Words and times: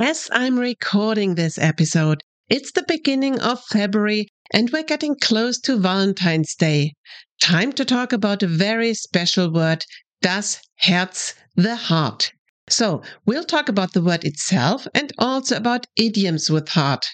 As 0.00 0.30
I'm 0.32 0.58
recording 0.58 1.34
this 1.34 1.58
episode, 1.58 2.22
it's 2.48 2.72
the 2.72 2.84
beginning 2.88 3.38
of 3.38 3.62
February 3.62 4.28
and 4.50 4.70
we're 4.70 4.84
getting 4.84 5.14
close 5.14 5.60
to 5.60 5.76
Valentine's 5.76 6.54
Day. 6.54 6.94
Time 7.42 7.74
to 7.74 7.84
talk 7.84 8.10
about 8.10 8.42
a 8.42 8.46
very 8.46 8.94
special 8.94 9.52
word, 9.52 9.84
das 10.22 10.62
Herz, 10.76 11.34
the 11.56 11.76
heart. 11.76 12.32
So, 12.70 13.02
we'll 13.26 13.44
talk 13.44 13.68
about 13.68 13.92
the 13.92 14.00
word 14.00 14.24
itself 14.24 14.86
and 14.94 15.12
also 15.18 15.56
about 15.56 15.86
idioms 15.94 16.48
with 16.48 16.70
heart. 16.70 17.04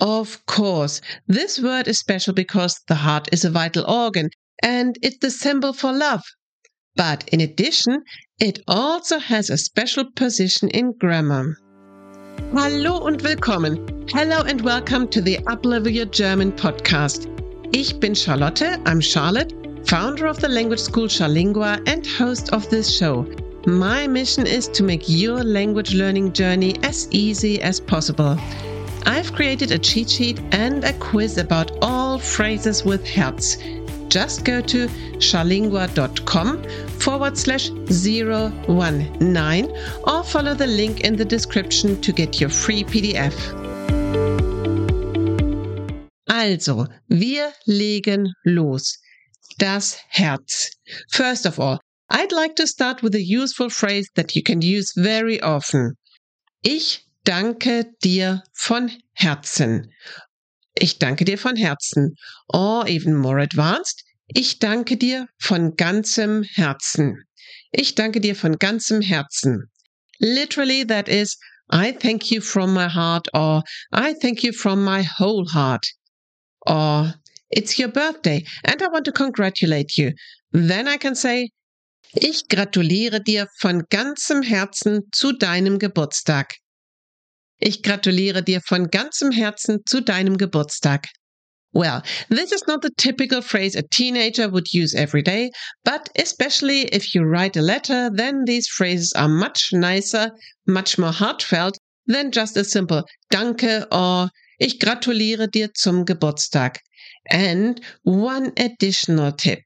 Of 0.00 0.44
course, 0.46 1.00
this 1.28 1.60
word 1.60 1.86
is 1.86 2.00
special 2.00 2.34
because 2.34 2.80
the 2.88 2.96
heart 2.96 3.28
is 3.30 3.44
a 3.44 3.50
vital 3.50 3.88
organ 3.88 4.30
and 4.60 4.98
it's 5.02 5.18
the 5.18 5.30
symbol 5.30 5.72
for 5.72 5.92
love. 5.92 6.24
But 6.96 7.28
in 7.28 7.40
addition, 7.40 8.02
it 8.40 8.58
also 8.66 9.20
has 9.20 9.48
a 9.48 9.56
special 9.56 10.10
position 10.10 10.68
in 10.70 10.94
grammar. 10.98 11.58
Hallo 12.54 12.98
und 12.98 13.22
willkommen. 13.24 13.78
Hello 14.12 14.42
and 14.42 14.60
welcome 14.60 15.08
to 15.08 15.22
the 15.22 15.38
Uplevel 15.46 15.90
Your 15.90 16.04
German 16.04 16.52
podcast. 16.52 17.26
Ich 17.72 17.98
bin 17.98 18.14
Charlotte. 18.14 18.78
I'm 18.84 19.00
Charlotte, 19.00 19.54
founder 19.86 20.26
of 20.26 20.38
the 20.38 20.48
language 20.48 20.78
school 20.80 21.08
Charlingua 21.08 21.80
and 21.86 22.06
host 22.06 22.52
of 22.52 22.68
this 22.68 22.94
show. 22.94 23.26
My 23.66 24.06
mission 24.06 24.46
is 24.46 24.68
to 24.68 24.82
make 24.82 25.08
your 25.08 25.42
language 25.42 25.94
learning 25.94 26.34
journey 26.34 26.76
as 26.82 27.08
easy 27.10 27.62
as 27.62 27.80
possible. 27.80 28.36
I've 29.06 29.32
created 29.32 29.70
a 29.70 29.78
cheat 29.78 30.10
sheet 30.10 30.38
and 30.52 30.84
a 30.84 30.92
quiz 30.92 31.38
about 31.38 31.72
all 31.80 32.18
phrases 32.18 32.84
with 32.84 33.06
Herz 33.06 33.56
just 34.12 34.44
go 34.44 34.60
to 34.60 34.86
charlingua.com 35.18 36.62
forward 37.00 37.38
slash 37.38 37.70
019 37.70 39.76
or 40.06 40.22
follow 40.22 40.52
the 40.52 40.66
link 40.66 41.00
in 41.00 41.16
the 41.16 41.24
description 41.24 41.98
to 42.02 42.12
get 42.12 42.38
your 42.38 42.50
free 42.50 42.84
PDF. 42.84 43.34
Also, 46.28 46.86
wir 47.08 47.54
legen 47.66 48.28
los. 48.44 48.98
Das 49.58 49.96
Herz. 50.10 50.70
First 51.10 51.46
of 51.46 51.58
all, 51.58 51.80
I'd 52.10 52.32
like 52.32 52.54
to 52.56 52.66
start 52.66 53.02
with 53.02 53.14
a 53.14 53.22
useful 53.22 53.70
phrase 53.70 54.10
that 54.16 54.36
you 54.36 54.42
can 54.42 54.60
use 54.60 54.92
very 54.94 55.40
often. 55.40 55.96
Ich 56.62 57.06
danke 57.24 57.86
dir 58.02 58.42
von 58.52 58.90
Herzen. 59.14 59.90
Ich 60.82 60.98
danke 60.98 61.24
dir 61.24 61.38
von 61.38 61.54
Herzen. 61.54 62.16
Or 62.48 62.88
even 62.88 63.14
more 63.14 63.40
advanced, 63.40 64.02
ich 64.26 64.58
danke 64.58 64.96
dir 64.96 65.28
von 65.38 65.76
ganzem 65.76 66.42
Herzen. 66.42 67.22
Ich 67.70 67.94
danke 67.94 68.20
dir 68.20 68.34
von 68.34 68.58
ganzem 68.58 69.00
Herzen. 69.00 69.70
Literally, 70.18 70.84
that 70.84 71.08
is, 71.08 71.38
I 71.70 71.92
thank 71.92 72.32
you 72.32 72.40
from 72.40 72.74
my 72.74 72.88
heart, 72.88 73.28
or 73.32 73.62
I 73.92 74.12
thank 74.12 74.42
you 74.42 74.52
from 74.52 74.84
my 74.84 75.04
whole 75.04 75.46
heart. 75.54 75.86
Or, 76.66 77.14
it's 77.48 77.78
your 77.78 77.92
birthday 77.92 78.44
and 78.64 78.82
I 78.82 78.88
want 78.88 79.04
to 79.04 79.12
congratulate 79.12 79.96
you. 79.96 80.10
Then 80.50 80.88
I 80.88 80.96
can 80.96 81.14
say, 81.14 81.50
ich 82.12 82.48
gratuliere 82.48 83.22
dir 83.22 83.46
von 83.60 83.84
ganzem 83.88 84.42
Herzen 84.42 85.02
zu 85.12 85.30
deinem 85.30 85.78
Geburtstag. 85.78 86.56
Ich 87.64 87.84
gratuliere 87.84 88.42
dir 88.42 88.60
von 88.60 88.90
ganzem 88.90 89.30
Herzen 89.30 89.86
zu 89.86 90.00
deinem 90.00 90.36
Geburtstag. 90.36 91.06
Well, 91.72 92.02
this 92.28 92.50
is 92.50 92.66
not 92.66 92.82
the 92.82 92.90
typical 92.96 93.40
phrase 93.40 93.76
a 93.76 93.82
teenager 93.82 94.50
would 94.50 94.74
use 94.74 94.96
every 94.96 95.22
day, 95.22 95.52
but 95.84 96.08
especially 96.16 96.92
if 96.92 97.14
you 97.14 97.22
write 97.22 97.56
a 97.56 97.62
letter, 97.62 98.10
then 98.12 98.46
these 98.46 98.66
phrases 98.66 99.12
are 99.12 99.28
much 99.28 99.70
nicer, 99.72 100.32
much 100.66 100.98
more 100.98 101.12
heartfelt 101.12 101.78
than 102.08 102.32
just 102.32 102.56
a 102.56 102.64
simple 102.64 103.04
Danke 103.30 103.86
or 103.92 104.28
Ich 104.58 104.80
gratuliere 104.80 105.48
dir 105.48 105.68
zum 105.72 106.04
Geburtstag. 106.04 106.78
And 107.30 107.80
one 108.02 108.50
additional 108.56 109.30
tip. 109.30 109.62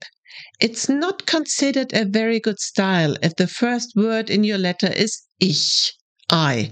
It's 0.61 0.91
not 0.91 1.25
considered 1.25 1.95
a 1.95 2.05
very 2.05 2.41
good 2.41 2.61
style 2.61 3.17
if 3.23 3.35
the 3.37 3.47
first 3.47 3.97
word 3.97 4.29
in 4.29 4.45
your 4.45 4.59
letter 4.59 4.93
is 4.93 5.23
Ich. 5.41 5.95
I. 6.31 6.71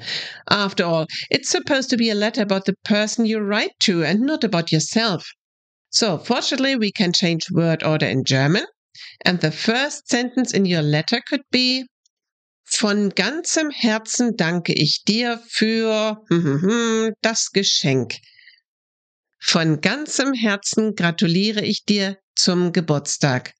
After 0.50 0.84
all, 0.84 1.06
it's 1.30 1.50
supposed 1.50 1.90
to 1.90 1.96
be 1.96 2.10
a 2.10 2.14
letter 2.14 2.42
about 2.42 2.64
the 2.64 2.74
person 2.84 3.26
you 3.26 3.38
write 3.38 3.72
to 3.80 4.04
and 4.04 4.20
not 4.20 4.44
about 4.44 4.72
yourself. 4.72 5.26
So, 5.90 6.18
fortunately, 6.18 6.76
we 6.76 6.90
can 6.90 7.12
change 7.12 7.50
word 7.50 7.82
order 7.82 8.06
in 8.06 8.24
German. 8.24 8.66
And 9.24 9.40
the 9.40 9.52
first 9.52 10.08
sentence 10.08 10.52
in 10.52 10.66
your 10.66 10.82
letter 10.82 11.20
could 11.28 11.42
be 11.50 11.84
Von 12.66 13.10
ganzem 13.10 13.70
Herzen 13.70 14.36
danke 14.36 14.72
ich 14.72 15.04
dir 15.04 15.40
für 15.48 16.20
hm, 16.28 16.44
hm, 16.44 16.62
hm, 16.62 17.12
das 17.22 17.52
Geschenk. 17.52 18.16
Von 19.38 19.80
ganzem 19.80 20.32
Herzen 20.32 20.94
gratuliere 20.94 21.62
ich 21.62 21.84
dir 21.84 22.18
zum 22.34 22.72
Geburtstag. 22.72 23.52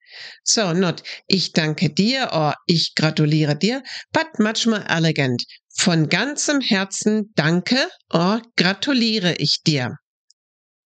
So, 0.43 0.73
not 0.73 1.03
ich 1.27 1.53
danke 1.53 1.91
dir 1.91 2.31
or 2.33 2.55
ich 2.67 2.95
gratuliere 2.95 3.57
dir, 3.57 3.83
but 4.13 4.39
much 4.39 4.67
more 4.67 4.85
elegant. 4.89 5.45
Von 5.77 6.09
ganzem 6.09 6.61
Herzen 6.61 7.33
danke 7.35 7.91
or 8.13 8.41
gratuliere 8.57 9.35
ich 9.39 9.63
dir. 9.65 9.99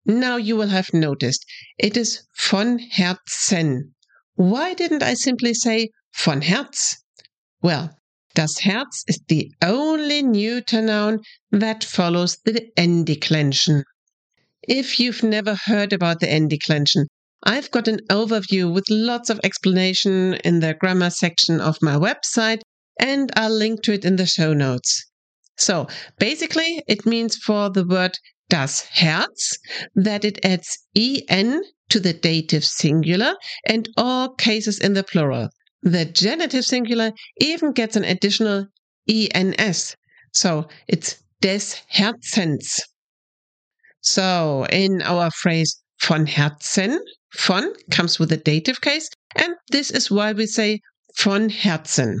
Now 0.05 0.37
you 0.37 0.55
will 0.55 0.69
have 0.69 0.93
noticed 0.93 1.45
it 1.77 1.97
is 1.97 2.23
von 2.33 2.79
Herzen. 2.79 3.93
Why 4.35 4.73
didn't 4.73 5.03
I 5.03 5.13
simply 5.15 5.53
say 5.53 5.89
von 6.13 6.41
Herz? 6.41 7.03
Well, 7.61 7.97
das 8.33 8.59
Herz 8.59 9.03
is 9.07 9.19
the 9.27 9.51
only 9.61 10.21
neuter 10.21 10.81
noun 10.81 11.19
that 11.51 11.83
follows 11.83 12.37
the 12.45 12.71
endeclension. 12.77 13.83
If 14.61 14.99
you've 14.99 15.23
never 15.23 15.55
heard 15.55 15.91
about 15.91 16.19
the 16.19 16.27
endeclension, 16.27 17.07
I've 17.43 17.71
got 17.71 17.87
an 17.87 17.99
overview 18.09 18.71
with 18.73 18.89
lots 18.89 19.29
of 19.29 19.39
explanation 19.43 20.35
in 20.43 20.59
the 20.59 20.73
grammar 20.73 21.09
section 21.09 21.59
of 21.59 21.81
my 21.81 21.95
website, 21.95 22.61
and 22.99 23.31
I'll 23.35 23.49
link 23.49 23.83
to 23.83 23.93
it 23.93 24.05
in 24.05 24.15
the 24.15 24.25
show 24.25 24.53
notes. 24.53 25.05
So 25.57 25.87
basically, 26.19 26.83
it 26.87 27.05
means 27.05 27.35
for 27.35 27.69
the 27.69 27.85
word 27.85 28.17
das 28.49 28.81
Herz 28.93 29.57
that 29.95 30.23
it 30.23 30.43
adds 30.43 30.77
en 30.95 31.61
to 31.89 31.99
the 31.99 32.13
dative 32.13 32.65
singular 32.65 33.35
and 33.65 33.89
all 33.97 34.35
cases 34.35 34.79
in 34.79 34.93
the 34.93 35.03
plural. 35.03 35.49
The 35.81 36.05
genitive 36.05 36.65
singular 36.65 37.11
even 37.39 37.71
gets 37.71 37.95
an 37.95 38.03
additional 38.03 38.67
ens. 39.07 39.95
So 40.33 40.67
it's 40.87 41.17
des 41.41 41.81
Herzens. 41.91 42.79
So 44.01 44.65
in 44.69 45.01
our 45.01 45.31
phrase 45.31 45.81
von 46.01 46.25
Herzen, 46.27 46.99
Von 47.35 47.73
comes 47.91 48.19
with 48.19 48.29
the 48.29 48.37
dative 48.37 48.79
case, 48.79 49.09
and 49.35 49.55
this 49.69 49.91
is 49.91 50.09
why 50.09 50.31
we 50.31 50.47
say 50.47 50.79
von 51.17 51.49
Herzen. 51.49 52.19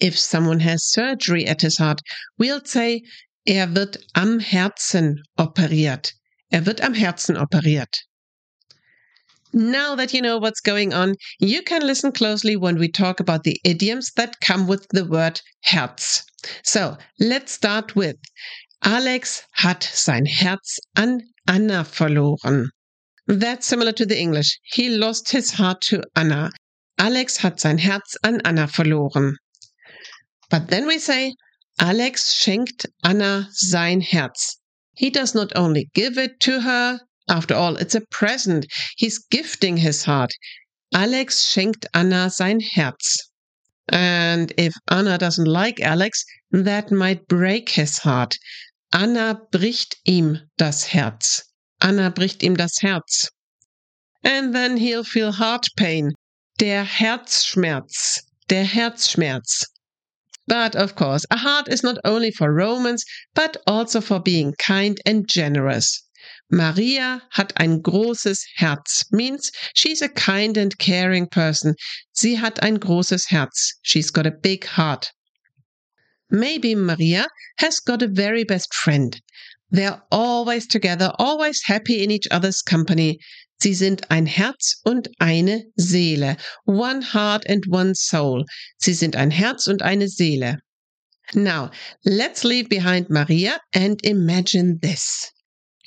If 0.00 0.18
someone 0.18 0.60
has 0.60 0.84
surgery 0.84 1.46
at 1.46 1.62
his 1.62 1.78
heart, 1.78 2.00
we'll 2.38 2.64
say 2.64 3.02
er 3.48 3.66
wird 3.66 3.96
am 4.14 4.38
Herzen 4.38 5.16
operiert. 5.36 6.12
Er 6.52 6.60
wird 6.66 6.80
am 6.80 6.94
Herzen 6.94 7.36
operiert. 7.36 7.94
Now 9.52 9.94
that 9.96 10.12
you 10.12 10.20
know 10.20 10.36
what's 10.38 10.60
going 10.60 10.92
on, 10.92 11.16
you 11.40 11.62
can 11.62 11.86
listen 11.86 12.12
closely 12.12 12.54
when 12.54 12.78
we 12.78 12.88
talk 12.88 13.18
about 13.18 13.44
the 13.44 13.58
idioms 13.64 14.12
that 14.16 14.40
come 14.40 14.66
with 14.66 14.86
the 14.90 15.04
word 15.04 15.40
Herz. 15.64 16.22
So 16.62 16.98
let's 17.18 17.52
start 17.52 17.96
with 17.96 18.16
Alex 18.84 19.42
hat 19.52 19.82
sein 19.82 20.26
Herz 20.26 20.78
an 20.94 21.22
Anna 21.48 21.82
verloren. 21.82 22.68
That's 23.26 23.66
similar 23.66 23.92
to 23.92 24.06
the 24.06 24.18
English. 24.18 24.60
He 24.62 24.90
lost 24.90 25.30
his 25.30 25.50
heart 25.52 25.80
to 25.88 26.02
Anna. 26.14 26.50
Alex 26.98 27.38
hat 27.38 27.58
sein 27.58 27.78
Herz 27.78 28.16
an 28.22 28.40
Anna 28.44 28.66
verloren. 28.66 29.36
But 30.50 30.68
then 30.68 30.86
we 30.86 30.98
say, 30.98 31.34
Alex 31.78 32.32
schenkt 32.32 32.86
Anna 33.04 33.48
sein 33.52 34.00
Herz. 34.00 34.58
He 34.94 35.10
does 35.10 35.34
not 35.34 35.52
only 35.54 35.90
give 35.92 36.16
it 36.16 36.40
to 36.40 36.60
her, 36.62 37.00
after 37.28 37.54
all, 37.54 37.76
it's 37.76 37.94
a 37.94 38.00
present. 38.10 38.66
He's 38.96 39.18
gifting 39.18 39.76
his 39.76 40.04
heart. 40.04 40.32
Alex 40.94 41.44
schenkt 41.44 41.84
Anna 41.92 42.30
sein 42.30 42.60
Herz. 42.60 43.30
And 43.90 44.52
if 44.56 44.74
Anna 44.88 45.18
doesn't 45.18 45.44
like 45.44 45.80
Alex, 45.80 46.24
that 46.50 46.90
might 46.90 47.28
break 47.28 47.68
his 47.68 47.98
heart. 47.98 48.38
Anna 48.90 49.38
bricht 49.52 49.96
ihm 50.06 50.40
das 50.56 50.84
Herz. 50.84 51.42
Anna 51.80 52.08
bricht 52.08 52.42
ihm 52.42 52.56
das 52.56 52.80
Herz. 52.80 53.28
And 54.24 54.54
then 54.54 54.78
he'll 54.78 55.04
feel 55.04 55.32
heart 55.32 55.68
pain. 55.76 56.12
Der 56.58 56.84
Herzschmerz. 56.84 58.22
Der 58.48 58.64
Herzschmerz. 58.64 59.66
But 60.48 60.74
of 60.74 60.94
course, 60.94 61.26
a 61.30 61.36
heart 61.36 61.68
is 61.68 61.82
not 61.82 61.98
only 62.06 62.30
for 62.30 62.50
romance, 62.50 63.04
but 63.34 63.58
also 63.66 64.00
for 64.00 64.18
being 64.18 64.54
kind 64.58 64.98
and 65.04 65.28
generous. 65.28 66.02
Maria 66.50 67.22
hat 67.32 67.52
ein 67.56 67.82
großes 67.82 68.40
Herz 68.56 69.04
means 69.12 69.52
she's 69.74 70.00
a 70.00 70.08
kind 70.08 70.56
and 70.56 70.78
caring 70.78 71.26
person. 71.26 71.74
Sie 72.14 72.36
hat 72.36 72.58
ein 72.62 72.78
großes 72.78 73.26
Herz. 73.28 73.74
She's 73.82 74.10
got 74.10 74.26
a 74.26 74.30
big 74.30 74.64
heart. 74.64 75.12
Maybe 76.30 76.74
Maria 76.74 77.28
has 77.58 77.78
got 77.78 78.00
a 78.00 78.08
very 78.08 78.44
best 78.44 78.72
friend. 78.72 79.20
They're 79.70 80.00
always 80.10 80.66
together, 80.66 81.12
always 81.18 81.60
happy 81.66 82.02
in 82.02 82.10
each 82.10 82.26
other's 82.30 82.62
company. 82.62 83.18
Sie 83.60 83.74
sind 83.74 84.10
ein 84.10 84.26
Herz 84.26 84.80
und 84.84 85.08
eine 85.18 85.64
Seele. 85.76 86.36
One 86.64 87.02
heart 87.02 87.48
and 87.48 87.66
one 87.68 87.94
soul. 87.94 88.44
Sie 88.78 88.94
sind 88.94 89.16
ein 89.16 89.32
Herz 89.32 89.66
und 89.66 89.82
eine 89.82 90.08
Seele. 90.08 90.58
Now, 91.34 91.70
let's 92.04 92.44
leave 92.44 92.68
behind 92.68 93.10
Maria 93.10 93.60
and 93.74 94.00
imagine 94.04 94.78
this. 94.80 95.30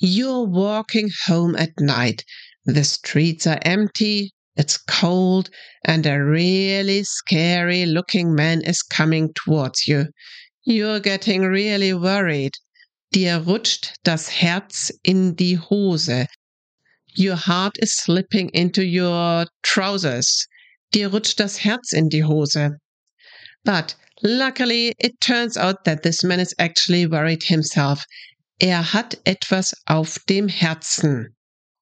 You're 0.00 0.46
walking 0.46 1.10
home 1.26 1.56
at 1.56 1.80
night. 1.80 2.24
The 2.64 2.84
streets 2.84 3.46
are 3.46 3.58
empty, 3.62 4.32
it's 4.54 4.76
cold, 4.76 5.50
and 5.84 6.06
a 6.06 6.22
really 6.22 7.02
scary 7.04 7.86
looking 7.86 8.34
man 8.34 8.60
is 8.60 8.82
coming 8.82 9.32
towards 9.32 9.88
you. 9.88 10.08
You're 10.64 11.00
getting 11.00 11.42
really 11.42 11.94
worried. 11.94 12.52
Dir 13.12 13.40
rutscht 13.44 13.94
das 14.04 14.28
Herz 14.28 14.92
in 15.02 15.34
die 15.34 15.56
Hose. 15.56 16.28
Your 17.14 17.36
heart 17.36 17.76
is 17.80 17.94
slipping 17.94 18.48
into 18.54 18.82
your 18.82 19.46
trousers. 19.62 20.46
Dir 20.92 21.10
rutscht 21.10 21.36
das 21.36 21.58
Herz 21.58 21.92
in 21.92 22.08
die 22.08 22.22
Hose. 22.22 22.78
But 23.64 23.94
luckily, 24.22 24.94
it 24.98 25.20
turns 25.20 25.58
out 25.58 25.84
that 25.84 26.02
this 26.02 26.24
man 26.24 26.40
is 26.40 26.54
actually 26.58 27.06
worried 27.06 27.42
himself. 27.42 28.06
Er 28.62 28.82
hat 28.82 29.16
etwas 29.26 29.74
auf 29.86 30.24
dem 30.26 30.48
Herzen. 30.48 31.34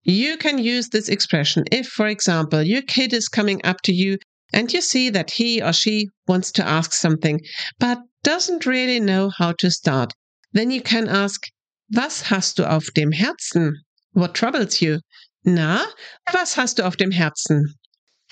You 0.03 0.37
can 0.37 0.59
use 0.59 0.89
this 0.89 1.09
expression 1.09 1.65
if, 1.71 1.87
for 1.87 2.09
example, 2.09 2.63
your 2.63 2.83
kid 2.83 3.13
is 3.13 3.29
coming 3.29 3.61
up 3.65 3.83
to 3.83 3.93
you 3.93 4.19
and 4.53 4.73
you 4.73 4.81
see 4.81 5.11
that 5.11 5.31
he 5.31 5.63
or 5.63 5.73
she 5.73 6.09
wants 6.27 6.51
to 6.53 6.67
ask 6.67 6.93
something, 6.93 7.41
but 7.79 7.99
doesn't 8.25 8.67
really 8.67 8.99
know 8.99 9.31
how 9.31 9.53
to 9.53 9.71
start. 9.71 10.13
Then 10.53 10.73
you 10.73 10.83
can 10.83 11.09
ask, 11.09 11.47
Was 11.93 12.23
hast 12.23 12.57
du 12.57 12.65
auf 12.65 12.93
dem 12.95 13.13
Herzen? 13.13 13.85
What 14.13 14.35
troubles 14.35 14.83
you? 14.83 15.01
Na, 15.45 15.87
was 16.33 16.55
hast 16.55 16.79
du 16.79 16.85
auf 16.85 16.97
dem 16.97 17.13
Herzen? 17.13 17.75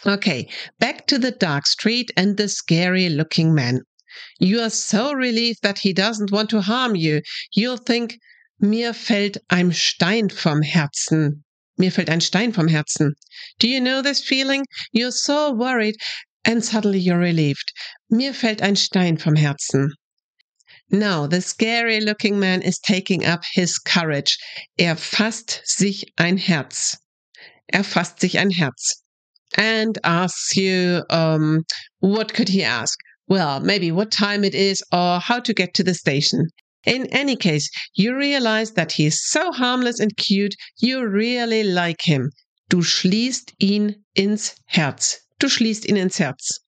Okay, 0.05 0.49
back 0.81 1.07
to 1.07 1.19
the 1.19 1.31
dark 1.31 1.67
street 1.67 2.11
and 2.17 2.37
the 2.37 2.49
scary 2.49 3.09
looking 3.09 3.55
man. 3.55 3.83
You 4.41 4.61
are 4.61 4.71
so 4.71 5.13
relieved 5.13 5.63
that 5.63 5.79
he 5.79 5.93
doesn't 5.93 6.33
want 6.33 6.51
to 6.51 6.63
harm 6.63 6.97
you. 6.97 7.23
You'll 7.53 7.77
think, 7.77 8.19
mir 8.59 8.93
fällt 8.93 9.39
ein 9.51 9.73
Stein 9.73 10.31
vom 10.31 10.63
Herzen. 10.63 11.45
Mir 11.77 11.93
fällt 11.93 12.11
ein 12.11 12.21
Stein 12.21 12.53
vom 12.53 12.67
Herzen. 12.67 13.15
Do 13.61 13.69
you 13.69 13.81
know 13.81 14.03
this 14.03 14.21
feeling? 14.21 14.65
You're 14.93 15.13
so 15.13 15.53
worried 15.53 15.95
and 16.45 16.65
suddenly 16.65 16.99
you're 16.99 17.21
relieved. 17.21 17.73
Mir 18.11 18.35
fällt 18.35 18.63
ein 18.63 18.75
Stein 18.75 19.17
vom 19.17 19.37
Herzen. 19.37 19.95
Now, 20.91 21.27
the 21.27 21.43
scary 21.43 22.01
looking 22.01 22.39
man 22.41 22.63
is 22.63 22.79
taking 22.79 23.23
up 23.25 23.45
his 23.53 23.79
courage. 23.79 24.39
Er 24.79 24.97
fasst 24.97 25.61
sich 25.65 26.05
ein 26.17 26.39
Herz. 26.39 26.97
Er 27.71 27.85
fasst 27.85 28.21
sich 28.21 28.39
ein 28.39 28.51
Herz. 28.51 29.03
And 29.55 29.99
asks 30.03 30.57
you, 30.57 31.05
um, 31.11 31.67
what 32.01 32.33
could 32.33 32.49
he 32.49 32.65
ask? 32.65 32.99
Well, 33.27 33.61
maybe 33.61 33.93
what 33.93 34.11
time 34.11 34.45
it 34.45 34.55
is 34.55 34.83
or 34.91 35.21
how 35.21 35.41
to 35.41 35.53
get 35.53 35.75
to 35.75 35.85
the 35.85 35.93
station. 35.93 36.47
In 36.87 37.07
any 37.09 37.37
case, 37.37 37.69
you 37.95 38.17
realize 38.17 38.73
that 38.73 38.93
he 38.93 39.05
is 39.05 39.23
so 39.29 39.53
harmless 39.53 40.01
and 40.01 40.17
cute, 40.17 40.55
you 40.79 41.07
really 41.07 41.65
like 41.65 42.01
him. 42.03 42.31
Du 42.71 42.83
schließt 42.83 43.53
ihn 43.61 44.05
ins 44.15 44.55
Herz. 44.65 45.19
Du 45.39 45.49
schließt 45.49 45.85
ihn 45.87 45.99
ins 45.99 46.19
Herz. 46.19 46.61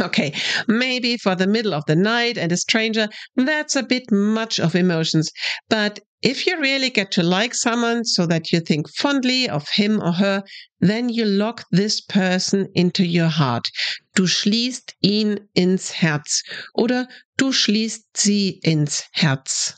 Okay, 0.00 0.32
maybe 0.66 1.16
for 1.16 1.34
the 1.34 1.46
middle 1.46 1.74
of 1.74 1.84
the 1.86 1.94
night 1.94 2.38
and 2.38 2.50
a 2.50 2.56
stranger, 2.56 3.08
that's 3.36 3.76
a 3.76 3.82
bit 3.82 4.10
much 4.10 4.58
of 4.58 4.74
emotions. 4.74 5.30
But 5.68 6.00
if 6.22 6.46
you 6.46 6.58
really 6.58 6.88
get 6.88 7.12
to 7.12 7.22
like 7.22 7.54
someone 7.54 8.04
so 8.04 8.24
that 8.26 8.50
you 8.50 8.60
think 8.60 8.88
fondly 8.88 9.46
of 9.46 9.68
him 9.68 10.02
or 10.02 10.12
her, 10.12 10.42
then 10.80 11.10
you 11.10 11.26
lock 11.26 11.64
this 11.70 12.00
person 12.00 12.66
into 12.74 13.04
your 13.04 13.28
heart. 13.28 13.66
Du 14.14 14.26
schließt 14.26 14.94
ihn 15.02 15.38
ins 15.54 15.90
Herz 15.90 16.42
oder 16.74 17.06
du 17.36 17.52
schließt 17.52 18.16
sie 18.16 18.60
ins 18.64 19.02
Herz. 19.12 19.74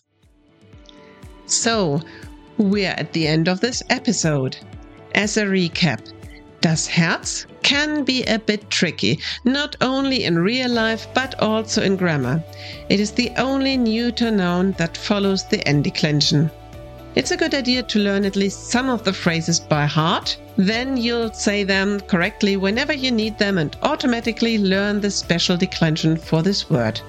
So, 1.46 2.00
we're 2.58 2.94
at 2.96 3.12
the 3.12 3.26
end 3.26 3.48
of 3.48 3.60
this 3.60 3.82
episode. 3.90 4.56
As 5.14 5.36
a 5.36 5.44
recap, 5.44 6.00
Das 6.66 6.88
Herz 6.88 7.46
can 7.62 8.02
be 8.02 8.24
a 8.24 8.40
bit 8.40 8.68
tricky, 8.70 9.20
not 9.44 9.76
only 9.80 10.24
in 10.24 10.36
real 10.36 10.68
life 10.68 11.06
but 11.14 11.40
also 11.40 11.80
in 11.80 11.94
grammar. 11.94 12.42
It 12.88 12.98
is 12.98 13.12
the 13.12 13.30
only 13.36 13.76
neuter 13.76 14.32
noun 14.32 14.72
that 14.72 14.96
follows 14.96 15.44
the 15.44 15.64
n-declension. 15.64 16.50
It's 17.14 17.30
a 17.30 17.36
good 17.36 17.54
idea 17.54 17.84
to 17.84 18.00
learn 18.00 18.24
at 18.24 18.34
least 18.34 18.68
some 18.68 18.88
of 18.88 19.04
the 19.04 19.12
phrases 19.12 19.60
by 19.60 19.86
heart. 19.86 20.36
Then 20.56 20.96
you'll 20.96 21.32
say 21.32 21.62
them 21.62 22.00
correctly 22.00 22.56
whenever 22.56 22.92
you 22.92 23.12
need 23.12 23.38
them 23.38 23.58
and 23.58 23.76
automatically 23.84 24.58
learn 24.58 25.00
the 25.00 25.12
special 25.12 25.56
declension 25.56 26.16
for 26.16 26.42
this 26.42 26.68
word. 26.68 27.00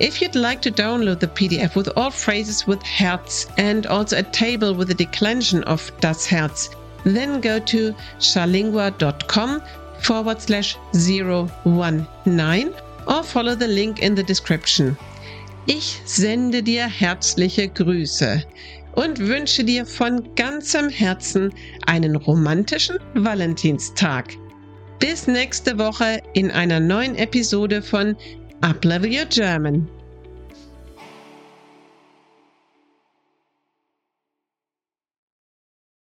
If 0.00 0.20
you'd 0.20 0.34
like 0.34 0.60
to 0.60 0.70
download 0.70 1.20
the 1.20 1.28
PDF 1.28 1.76
with 1.76 1.88
all 1.96 2.10
phrases 2.10 2.66
with 2.66 2.82
Herz 2.82 3.46
and 3.56 3.86
also 3.86 4.18
a 4.18 4.22
table 4.22 4.74
with 4.74 4.88
the 4.88 4.94
declension 4.94 5.62
of 5.64 5.90
das 6.00 6.26
Herz, 6.26 6.68
then 7.04 7.40
go 7.40 7.58
to 7.58 7.94
charlingua.com 8.18 9.62
forward 10.00 10.40
slash 10.40 10.76
019 10.92 12.74
or 13.06 13.22
follow 13.22 13.54
the 13.54 13.68
link 13.68 14.00
in 14.00 14.14
the 14.14 14.22
description. 14.22 14.96
Ich 15.66 16.00
sende 16.04 16.62
dir 16.62 16.88
herzliche 16.88 17.68
Grüße 17.68 18.42
und 18.94 19.18
wünsche 19.18 19.64
dir 19.64 19.86
von 19.86 20.34
ganzem 20.34 20.88
Herzen 20.88 21.52
einen 21.86 22.16
romantischen 22.16 22.98
Valentinstag. 23.14 24.34
Bis 24.98 25.26
nächste 25.26 25.78
Woche 25.78 26.20
in 26.34 26.50
einer 26.50 26.80
neuen 26.80 27.14
Episode 27.16 27.82
von 27.82 28.16
Uplevel 28.60 29.10
Your 29.10 29.26
German. 29.26 29.88